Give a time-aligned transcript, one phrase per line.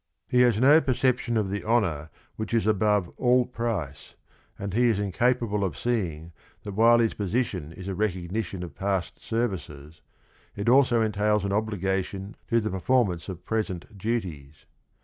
[0.27, 2.65] He has no perception of the honor 74 THE RING AND THE BOOK which is
[2.67, 4.15] above all price,
[4.57, 6.31] and he is incapable of seeing
[6.63, 10.01] that while his position is a recognition of past services,
[10.55, 14.65] it also entails an obligation to the performance of present duties.